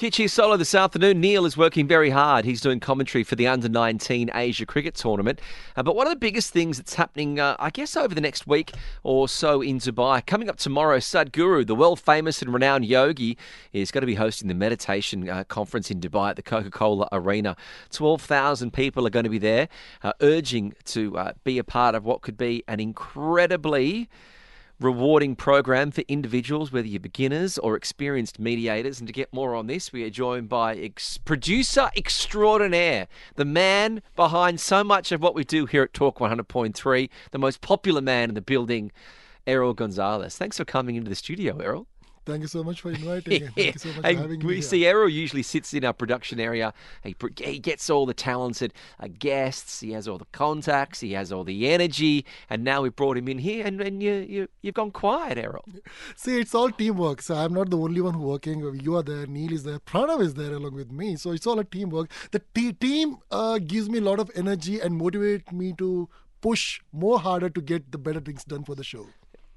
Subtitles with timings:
[0.00, 1.20] Kichi Solo this afternoon.
[1.20, 2.46] Neeil is working very hard.
[2.46, 5.42] He's doing commentary for the Under 19 Asia Cricket Tournament.
[5.76, 8.46] Uh, but one of the biggest things that's happening, uh, I guess, over the next
[8.46, 13.36] week or so in Dubai, coming up tomorrow, Sadhguru, the world famous and renowned yogi,
[13.74, 17.06] is going to be hosting the meditation uh, conference in Dubai at the Coca Cola
[17.12, 17.54] Arena.
[17.90, 19.68] 12,000 people are going to be there,
[20.02, 24.08] uh, urging to uh, be a part of what could be an incredibly
[24.80, 28.98] rewarding program for individuals, whether you're beginners or experienced mediators.
[28.98, 33.06] And to get more on this, we are joined by ex- producer extraordinaire,
[33.36, 37.60] the man behind so much of what we do here at Talk 100.3, the most
[37.60, 38.90] popular man in the building,
[39.46, 40.36] Errol Gonzalez.
[40.36, 41.86] Thanks for coming into the studio, Errol.
[42.30, 43.48] Thank you so much for inviting me.
[43.56, 44.46] Thank you so much for having me.
[44.46, 44.62] we here.
[44.62, 46.72] see Errol usually sits in our production area.
[47.02, 49.80] He, he gets all the talented uh, guests.
[49.80, 51.00] He has all the contacts.
[51.00, 52.24] He has all the energy.
[52.48, 55.64] And now we brought him in here, and, and you, you you've gone quiet, Errol.
[56.16, 57.22] See, it's all teamwork.
[57.22, 58.60] So I'm not the only one working.
[58.82, 59.26] You are there.
[59.26, 59.80] Neeil is there.
[59.80, 61.16] Pranav is there along with me.
[61.16, 62.10] So it's all a teamwork.
[62.30, 66.08] The t- team uh, gives me a lot of energy and motivate me to
[66.40, 69.06] push more harder to get the better things done for the show.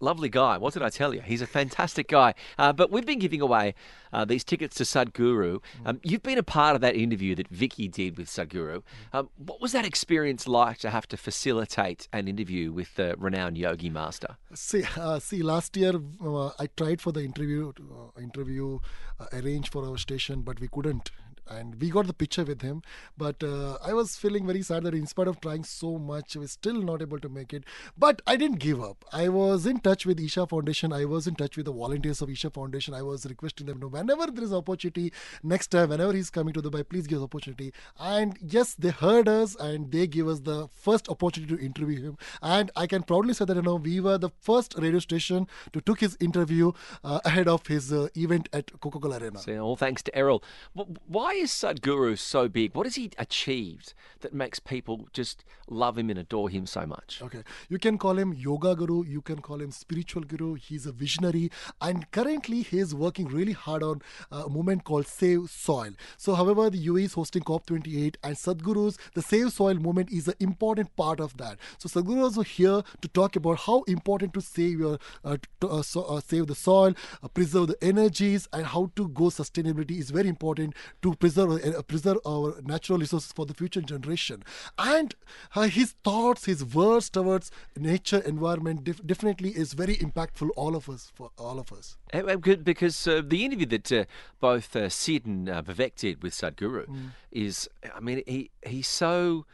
[0.00, 0.58] Lovely guy.
[0.58, 1.22] What did I tell you?
[1.22, 2.34] He's a fantastic guy.
[2.58, 3.74] Uh, but we've been giving away
[4.12, 5.62] uh, these tickets to Sadhguru.
[5.84, 8.82] Um, you've been a part of that interview that Vicky did with Sadhguru.
[9.12, 13.56] Um, what was that experience like to have to facilitate an interview with the renowned
[13.56, 14.36] yogi master?
[14.52, 15.92] See, uh, see, last year
[16.22, 18.80] uh, I tried for the interview, uh, interview
[19.18, 21.10] uh, arranged for our station, but we couldn't.
[21.48, 22.82] And we got the picture with him,
[23.16, 26.48] but uh, I was feeling very sad that in spite of trying so much, we're
[26.48, 27.64] still not able to make it.
[27.96, 29.04] But I didn't give up.
[29.12, 30.92] I was in touch with Isha Foundation.
[30.92, 32.94] I was in touch with the volunteers of Isha Foundation.
[32.94, 35.12] I was requesting them, no, whenever there is opportunity,
[35.42, 37.72] next time, whenever he's coming to Dubai, please give us opportunity.
[37.98, 42.18] And yes, they heard us and they gave us the first opportunity to interview him.
[42.42, 45.80] And I can proudly say that you know we were the first radio station to
[45.80, 46.72] took his interview
[47.04, 49.38] uh, ahead of his uh, event at Coca-Cola Arena.
[49.38, 50.42] So, all thanks to Errol.
[50.76, 52.74] Wh- Why is Sadhguru so big?
[52.74, 57.20] What has he achieved that makes people just love him and adore him so much?
[57.22, 60.54] Okay, you can call him yoga guru, you can call him spiritual guru.
[60.54, 65.50] He's a visionary, and currently he is working really hard on a movement called Save
[65.50, 65.90] Soil.
[66.16, 70.34] So, however, the UAE is hosting COP28, and Sadhguru's the Save Soil movement is an
[70.40, 71.58] important part of that.
[71.78, 75.82] So, Sadhguru is here to talk about how important to save your uh, to, uh,
[75.82, 80.10] so, uh, save the soil, uh, preserve the energies, and how to go sustainability is
[80.10, 84.42] very important to preserve uh, preserve our natural resources for the future generation.
[84.78, 85.14] And
[85.54, 90.50] uh, his thoughts, his words towards nature, environment, def- definitely is very impactful.
[90.56, 91.96] All of us, for all of us.
[92.12, 94.04] Good, Because uh, the interview that uh,
[94.40, 96.86] both uh, Sid and uh, Vivek did with Sadhguru
[97.32, 99.46] is, I mean, he he's so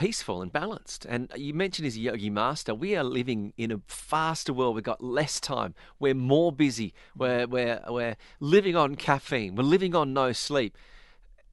[0.00, 1.04] peaceful and balanced.
[1.04, 2.74] And you mentioned he's a yogi master.
[2.74, 4.74] We are living in a faster world.
[4.74, 5.74] We've got less time.
[5.98, 6.94] We're more busy.
[7.14, 7.52] We're, mm-hmm.
[7.52, 9.56] we're, we're living on caffeine.
[9.56, 10.78] We're living on no sleep.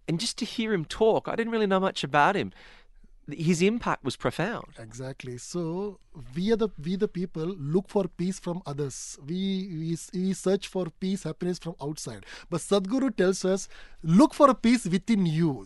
[0.08, 2.54] And just to hear him talk, I didn't really know much about him.
[3.30, 4.68] His impact was profound.
[4.80, 5.38] Exactly.
[5.38, 6.00] So
[6.36, 9.18] we are the we the people look for peace from others.
[9.26, 12.26] We we, we search for peace, happiness from outside.
[12.50, 13.68] But Sadhguru tells us,
[14.02, 15.66] look for a peace within you.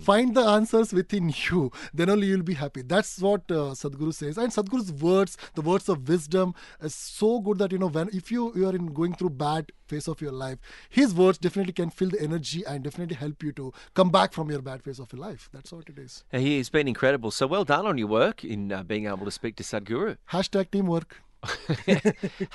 [0.00, 1.70] Find the answers within you.
[1.92, 2.82] Then only you'll be happy.
[2.82, 4.38] That's what uh, Sadhguru says.
[4.38, 8.32] And Sadhguru's words, the words of wisdom, is so good that you know when if
[8.32, 10.58] you you are in going through bad phase of your life,
[10.88, 14.50] his words definitely can fill the energy and definitely help you to come back from
[14.50, 15.48] your bad phase of your life.
[15.52, 16.24] That's what it is.
[16.32, 17.30] He's been incredible.
[17.30, 20.16] So well done on your work in uh, being able to speak to Sadhguru.
[20.30, 21.20] Hashtag teamwork.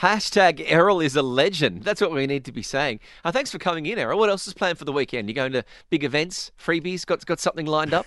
[0.01, 1.83] Hashtag Errol is a legend.
[1.83, 3.01] That's what we need to be saying.
[3.23, 4.17] Uh, thanks for coming in, Errol.
[4.17, 5.27] What else is planned for the weekend?
[5.27, 7.05] You going to big events, freebies?
[7.05, 8.05] Got got something lined up?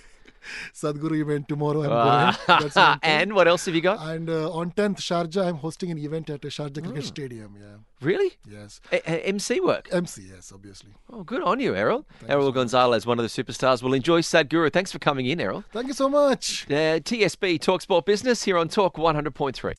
[0.73, 1.81] Sadhguru event tomorrow.
[1.83, 2.35] I'm going.
[2.61, 2.99] That's one thing.
[3.03, 3.99] and what else have you got?
[4.07, 6.85] And uh, on 10th, Sharjah, I'm hosting an event at the Sharjah Hmm.
[6.91, 7.55] Cricket Stadium.
[7.59, 7.77] Yeah.
[8.01, 8.33] Really?
[8.49, 8.81] Yes.
[8.91, 9.87] A- a- MC work.
[9.91, 10.91] MC, yes, obviously.
[11.11, 12.05] Oh, good on you, Errol.
[12.27, 13.83] Errol Gonzalez, one of the superstars.
[13.83, 14.73] We'll enjoy Sadhguru.
[14.73, 15.63] Thanks for coming in, Errol.
[15.71, 16.65] Thank you so much.
[16.69, 19.73] Uh, TSB Talk Sport Business here on Talk 100.3.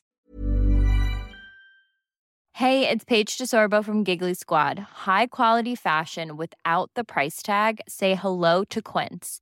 [2.57, 4.77] Hey, it's Paige DeSorbo from Giggly Squad.
[4.77, 7.81] High quality fashion without the price tag.
[7.87, 9.41] Say hello to Quince.